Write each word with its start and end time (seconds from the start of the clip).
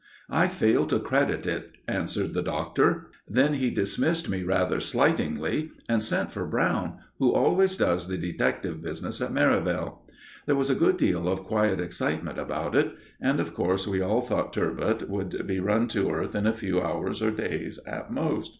"I 0.31 0.47
fail 0.47 0.87
to 0.87 0.97
credit 0.99 1.45
it," 1.45 1.73
answered 1.87 2.33
the 2.33 2.41
Doctor. 2.41 3.05
Then 3.29 3.53
he 3.53 3.69
dismissed 3.69 4.27
me, 4.27 4.41
rather 4.41 4.79
slightingly, 4.79 5.73
and 5.87 6.01
sent 6.01 6.31
for 6.31 6.47
Brown, 6.47 6.97
who 7.19 7.31
always 7.35 7.77
does 7.77 8.07
the 8.07 8.17
detective 8.17 8.81
business 8.81 9.21
at 9.21 9.31
Merivale. 9.31 10.01
There 10.47 10.55
was 10.55 10.71
a 10.71 10.73
good 10.73 10.97
deal 10.97 11.27
of 11.27 11.43
quiet 11.43 11.79
excitement 11.79 12.39
about 12.39 12.75
it, 12.75 12.95
and, 13.21 13.39
of 13.39 13.53
course, 13.53 13.87
we 13.87 14.01
all 14.01 14.21
thought 14.21 14.53
"Turbot" 14.53 15.07
would 15.07 15.45
be 15.45 15.59
run 15.59 15.87
to 15.89 16.09
earth 16.09 16.33
in 16.33 16.47
a 16.47 16.53
few 16.53 16.81
hours, 16.81 17.21
or 17.21 17.29
days, 17.29 17.77
at 17.85 18.11
most. 18.11 18.49